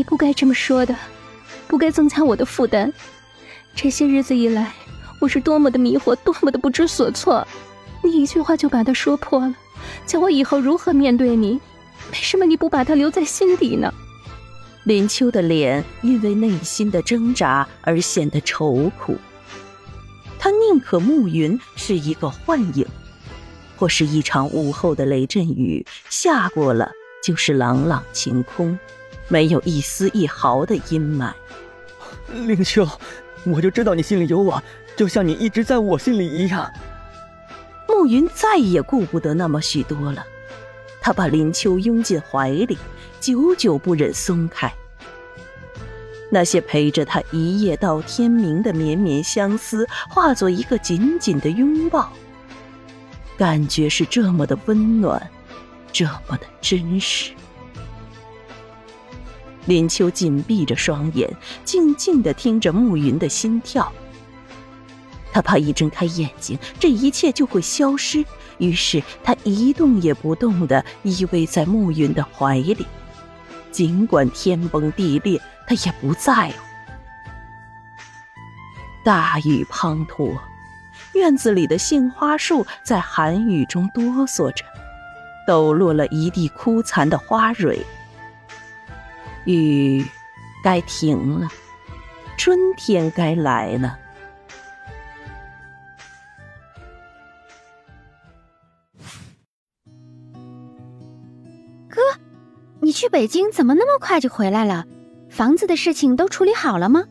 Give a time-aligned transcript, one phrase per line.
[0.00, 0.96] 你不该这么说的，
[1.68, 2.90] 不该增加我的负担。
[3.74, 4.72] 这些日子以来，
[5.20, 7.46] 我是多么的迷惑，多么的不知所措。
[8.02, 9.54] 你一句话就把它说破了，
[10.06, 11.60] 叫我以后如何面对你？
[12.12, 13.92] 为什么你不把它留在心底呢？
[14.84, 19.18] 林秋的脸因为内心的挣扎而显得愁苦。
[20.38, 22.86] 他宁可暮云是一个幻影，
[23.76, 26.90] 或是一场午后的雷阵雨，下过了
[27.22, 28.78] 就是朗朗晴空，
[29.30, 31.32] 没有一丝一毫的阴霾。
[32.34, 32.86] 林秋，
[33.46, 34.62] 我就知道你心里有我，
[34.94, 36.70] 就像你一直在我心里一样。
[37.88, 40.24] 暮云再也顾不得那么许多了，
[41.00, 42.76] 他把林秋拥进怀里，
[43.20, 44.72] 久久不忍松开。
[46.30, 52.10] 那些陪着他一夜到天明的绵绵相思，化作一个紧紧的拥抱。
[53.36, 55.30] 感觉是这么的温暖，
[55.92, 57.32] 这么的真实。
[59.66, 61.30] 林秋紧闭着双眼，
[61.64, 63.92] 静静的听着暮云的心跳。
[65.32, 68.24] 他怕一睁开眼睛，这一切就会消失，
[68.58, 72.86] 于是他一动也不动的依偎在暮云的怀里，
[73.70, 75.40] 尽管天崩地裂。
[75.66, 76.54] 他也不在乎。
[79.04, 80.36] 大雨滂沱，
[81.14, 84.64] 院子里的杏花树在寒雨中哆嗦着，
[85.46, 87.86] 抖落了一地枯残的花蕊。
[89.44, 90.04] 雨
[90.62, 91.48] 该停了，
[92.36, 93.98] 春天该来了。
[101.88, 102.00] 哥，
[102.80, 104.84] 你去北京怎么那么快就回来了？
[105.28, 107.04] 房子的事情都处理好了吗？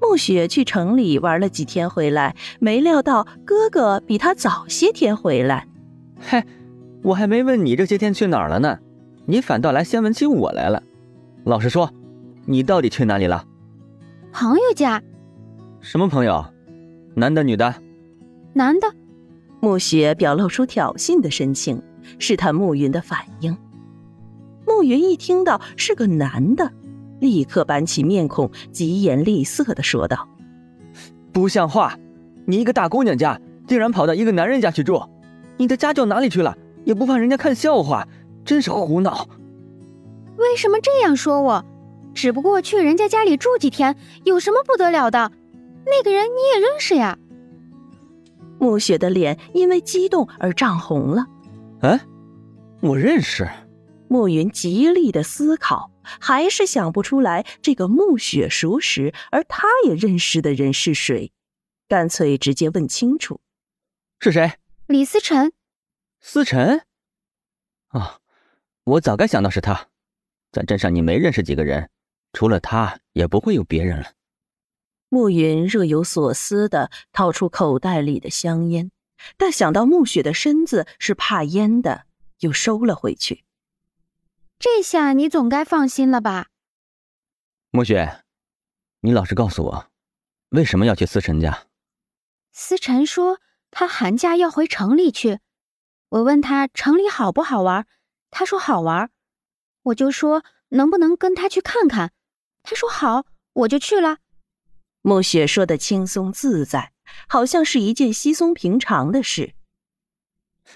[0.00, 5.68] 暮雪去城里玩了几天回来，没料到哥哥比他早些天回来。
[6.20, 6.44] 嘿，
[7.02, 8.78] 我还没问你这些天去哪儿了呢，
[9.26, 10.82] 你反倒来先问起我来了。
[11.44, 11.90] 老实说，
[12.46, 13.44] 你到底去哪里了？
[14.32, 15.02] 朋友家。
[15.80, 16.44] 什么朋友？
[17.14, 17.74] 男的女的？
[18.52, 18.86] 男的。
[19.60, 21.82] 暮雪表露出挑衅的神情，
[22.18, 23.56] 试探暮云的反应。
[24.66, 26.72] 暮云一听到是个男的。
[27.20, 30.28] 立刻板起面孔，疾言厉色的说道
[31.32, 31.96] ：“不像话！
[32.46, 35.08] 你一个大姑娘家，竟然跑到一个男人家去住，
[35.56, 36.56] 你的家教哪里去了？
[36.84, 38.08] 也不怕人家看笑话，
[38.44, 39.28] 真是胡闹！
[40.42, 41.64] 为什么这样说我？
[42.14, 45.32] 只不过去人家家里住几天，有什么不得了的？
[45.86, 47.18] 那个人你也认识呀？”
[48.60, 51.26] 暮雪的脸因为激动而涨红了。
[51.82, 51.98] “嗯，
[52.82, 53.48] 我认识。”
[54.08, 55.90] 暮云极力的思考。
[56.20, 61.30] 还是想不出来这个暮雪熟识，而他也认识的人是谁，
[61.86, 63.40] 干脆直接问清楚
[64.18, 64.54] ：“是谁？”
[64.88, 65.52] 李思辰。
[66.20, 66.82] 思辰？
[67.90, 68.18] 啊，
[68.82, 69.86] 我早该想到是他。
[70.52, 71.90] 咱镇上你没认识几个人，
[72.34, 74.12] 除了他，也不会有别人了。
[75.08, 78.90] 暮云若有所思的掏出口袋里的香烟，
[79.36, 82.04] 但想到暮雪的身子是怕烟的，
[82.40, 83.44] 又收了回去。
[84.58, 86.48] 这下你总该放心了吧，
[87.70, 88.22] 暮雪，
[89.00, 89.86] 你老实告诉我，
[90.50, 91.66] 为什么要去思辰家？
[92.52, 93.40] 思辰说
[93.70, 95.40] 他寒假要回城里去，
[96.10, 97.86] 我问他城里好不好玩，
[98.30, 99.10] 他说好玩，
[99.84, 102.12] 我就说能不能跟他去看看，
[102.62, 104.18] 他说好，我就去了。
[105.02, 106.92] 暮雪说的轻松自在，
[107.28, 109.54] 好像是一件稀松平常的事。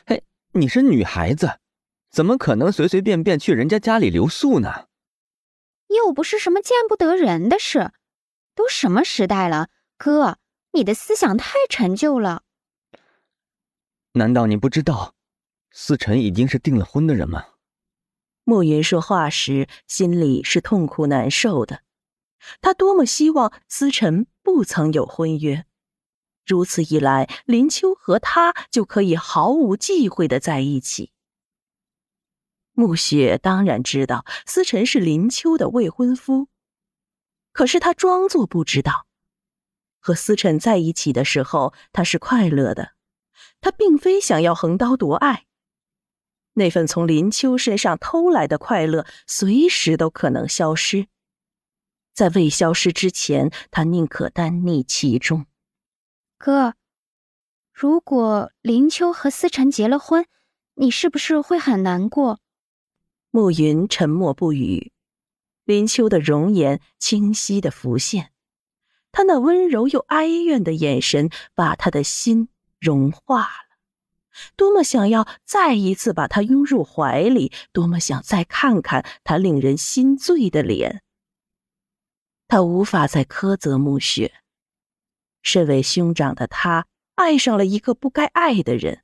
[0.05, 1.61] 嘿，你是女孩子。
[2.11, 4.89] 怎么可能随随便便去人家家里留宿呢？
[5.89, 7.93] 又不是什么见不得人的事，
[8.55, 9.69] 都什么时代了，
[9.99, 10.39] 哥，
[10.73, 12.43] 你的思想太陈旧了。
[14.13, 15.15] 难道你不知道，
[15.71, 17.45] 思辰已经是订了婚的人吗？
[18.49, 21.83] 暮云说话时心里是痛苦难受的，
[22.61, 25.67] 他多么希望思辰不曾有婚约，
[26.47, 31.11] 如此一来，林秋和他就可以毫无忌讳的在一起。
[32.73, 36.47] 暮雪当然知道思辰是林秋的未婚夫，
[37.51, 39.09] 可是他装作不知道。
[39.99, 42.93] 和思辰在一起的时候，他是快乐的，
[43.61, 45.46] 他并非想要横刀夺爱。
[46.59, 51.07] 那份从林秋身上偷来的快乐，随时都可能消失。
[52.15, 55.45] 在未消失之前，他宁可单溺其中。
[56.39, 56.75] 哥，
[57.75, 60.25] 如果林秋和思辰结了婚，
[60.77, 62.41] 你是不是会很难过？
[63.31, 64.93] 暮云沉默不语，
[65.65, 68.33] 林秋的容颜清晰的浮现，
[69.13, 72.49] 他那温柔又哀怨的眼神把他的心
[72.81, 73.66] 融化了。
[74.57, 81.03] 多么想要再一次把他拥入怀里，多么想再看看他令人心醉的脸。
[82.49, 84.33] 他无法再苛责暮雪。
[85.43, 89.03] 身为兄长的他，爱上了一个不该爱的人，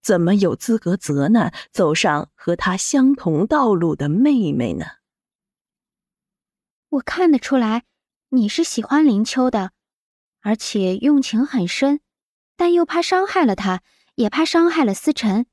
[0.00, 4.86] 怎么有资格责难走上和他相同道路的妹妹呢？
[6.88, 7.84] 我看得出来，
[8.28, 9.72] 你是喜欢林秋的，
[10.40, 12.00] 而且用情很深，
[12.56, 13.82] 但又怕伤害了他，
[14.14, 15.46] 也怕伤害了思辰，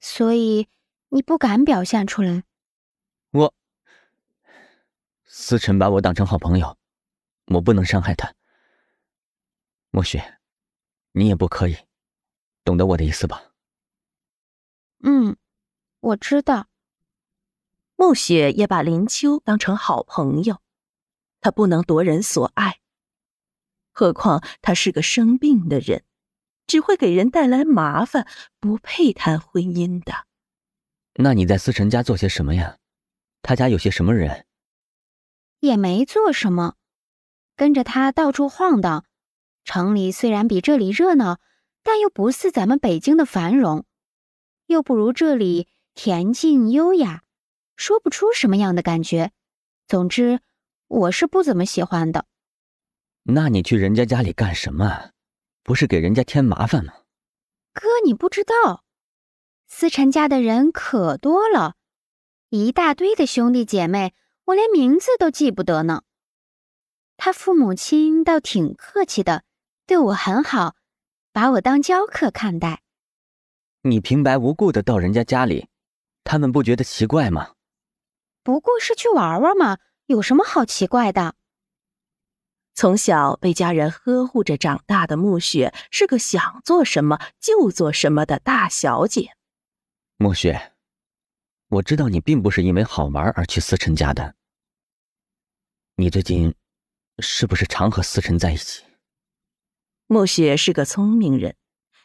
[0.00, 0.68] 所以
[1.08, 2.44] 你不敢表现出来。
[3.30, 3.54] 我，
[5.24, 6.76] 思辰把我当成好朋友，
[7.46, 8.34] 我不能伤害他。
[9.90, 10.38] 墨雪，
[11.12, 11.76] 你也不可以，
[12.64, 13.52] 懂得我的意思吧？
[15.00, 15.36] 嗯，
[16.00, 16.68] 我知道。
[17.96, 20.62] 暮雪也把林秋当成好朋友，
[21.40, 22.80] 他不能夺人所爱。
[23.90, 26.04] 何况他是个生病的人，
[26.68, 28.28] 只会给人带来麻烦，
[28.60, 30.12] 不配谈婚姻的。
[31.14, 32.76] 那你在思辰家做些什么呀？
[33.42, 34.46] 他家有些什么人？
[35.58, 36.74] 也没做什么，
[37.56, 39.04] 跟着他到处晃荡。
[39.64, 41.40] 城里虽然比这里热闹，
[41.82, 43.84] 但又不似咱们北京的繁荣，
[44.66, 47.22] 又不如这里恬静优雅，
[47.76, 49.32] 说不出什么样的感觉。
[49.86, 50.40] 总之，
[50.86, 52.26] 我是不怎么喜欢的。
[53.24, 55.10] 那你去人家家里干什么？
[55.68, 56.94] 不是给人家添麻烦吗？
[57.74, 58.84] 哥，你不知道，
[59.66, 61.74] 思辰家的人可多了。
[62.48, 64.14] 一大堆的兄弟姐妹，
[64.46, 66.04] 我连名字都记不得呢。
[67.18, 69.44] 他父母亲倒挺客气的，
[69.86, 70.74] 对我很好，
[71.34, 72.80] 把我当娇客看待。
[73.82, 75.68] 你平白无故的到人家家里，
[76.24, 77.52] 他们不觉得奇怪吗？
[78.42, 79.76] 不过是去玩玩嘛，
[80.06, 81.34] 有什么好奇怪的？
[82.80, 89.32] 从小被家人呵护着长大的暮雪，是个想做什么就做什么的大小姐。
[90.16, 90.74] 暮雪。
[91.70, 94.36] 我知道你并不是因为好玩而去思辰家的。
[95.96, 96.54] 你最近
[97.18, 98.84] 是不是常和思辰在一起？
[100.06, 101.56] 暮雪是个聪明人，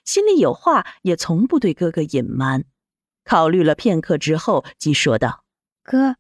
[0.04, 2.66] 心里有话也从不对哥哥隐瞒。
[3.24, 5.44] 考虑了片刻之后，即说道
[5.86, 6.16] ：“哥，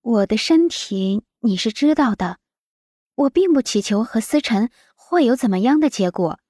[0.00, 2.39] 我的身体你是知道的，
[3.20, 6.40] 我并不祈求和思辰会有怎么样的结果，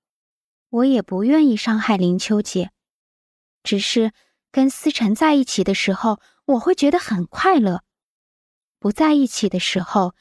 [0.69, 2.71] 我也不愿意伤害林秋姐，
[3.63, 4.13] 只是……”
[4.53, 7.85] 跟思辰在一起的时候，我会觉得很快乐；
[8.81, 10.17] 不在一起的时候，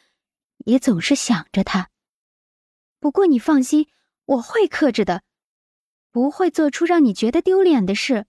[0.58, 1.90] 也总是想着他。
[3.00, 3.90] 不过你放心，
[4.26, 5.24] 我会克制的，
[6.12, 8.28] 不会做出让你觉得丢脸的事。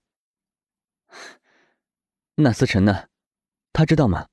[2.37, 3.07] 那思辰呢？
[3.71, 4.27] 他知道吗？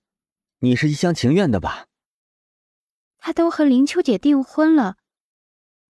[0.60, 1.87] 你是一厢情愿的吧？
[3.18, 4.96] 他都和林秋姐订婚了，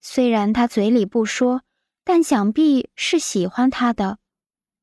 [0.00, 1.62] 虽然他嘴里不说，
[2.04, 4.18] 但想必是喜欢她的。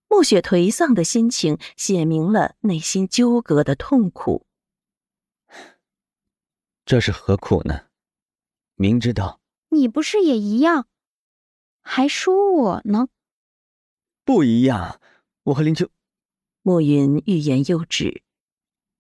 [0.08, 4.46] 暮雪颓丧的心情写明了内心纠葛的痛苦。
[6.86, 7.88] 这是何苦呢？
[8.76, 10.88] 明知道你不是也一样，
[11.82, 13.08] 还说我呢？
[14.24, 15.02] 不一样，
[15.44, 15.90] 我和林秋……
[16.62, 18.24] 暮云欲言又止。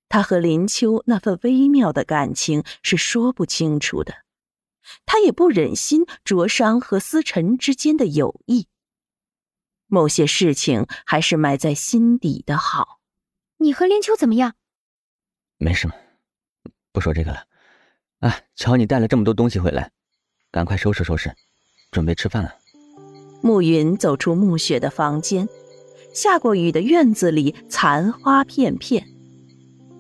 [0.08, 4.14] 他和林秋那份微妙的感情是说不清楚的，
[5.06, 8.68] 他也不忍心灼伤和思辰之间的友谊。
[9.88, 13.00] 某些事情还是埋在心底的好。
[13.58, 14.56] 你和林秋怎么样？
[15.58, 15.96] 没什么，
[16.92, 17.46] 不说这个了。
[18.20, 19.92] 啊，瞧你带了这么多东西回来，
[20.52, 21.34] 赶快收拾收拾，
[21.92, 22.56] 准备吃饭了。
[23.42, 25.48] 暮云走出暮雪的房间，
[26.14, 29.08] 下过雨的院子里残花片片，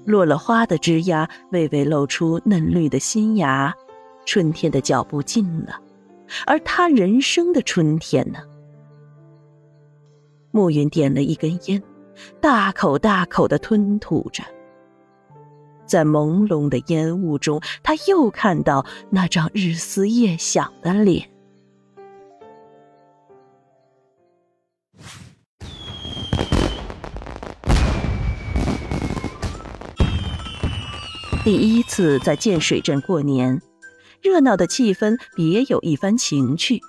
[0.05, 3.73] 落了花的枝桠微微露出嫩绿的新芽。
[4.25, 5.79] 春天的脚步近了，
[6.47, 8.39] 而他人生的春天呢？
[10.51, 11.83] 暮云点了一根烟，
[12.41, 14.43] 大口大口的吞吐着。
[15.85, 21.29] 在朦胧的烟雾中，他又看到那张日思夜想的脸。
[31.45, 33.61] 第一次在建水镇过年，
[34.19, 36.81] 热闹的气氛别有一番情趣。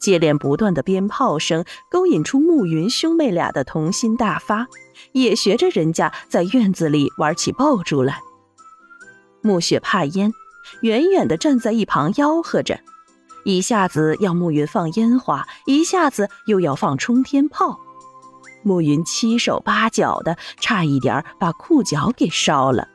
[0.00, 4.66] 接连不断的鞭炮声勾引出暮云兄妹俩的童心大发，
[5.12, 8.18] 也学着人家在院子里玩起爆竹来。
[9.42, 10.32] 暮雪怕烟，
[10.82, 12.80] 远远的站在一旁吆喝着，
[13.44, 17.78] 一下子要暮云放烟花，一下子又要放冲天炮。
[18.64, 22.88] 暮云七手八脚的，差一点把裤脚给烧了。